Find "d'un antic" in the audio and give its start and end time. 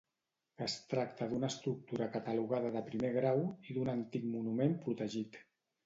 3.79-4.29